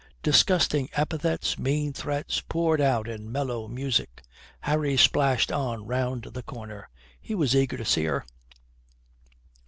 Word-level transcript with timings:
Disgusting 0.23 0.89
epithets, 0.93 1.59
mean 1.59 1.93
threats, 1.93 2.41
poured 2.49 2.81
out 2.81 3.07
in 3.07 3.31
mellow 3.31 3.67
music. 3.67 4.23
Harry 4.61 4.97
splashed 4.97 5.51
on 5.51 5.85
round 5.85 6.23
the 6.23 6.41
corner. 6.41 6.89
He 7.21 7.35
was 7.35 7.55
eager 7.55 7.77
to 7.77 7.85
see 7.85 8.05
her. 8.05 8.25